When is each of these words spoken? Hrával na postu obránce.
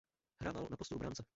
Hrával 0.41 0.67
na 0.69 0.77
postu 0.77 0.95
obránce. 0.95 1.23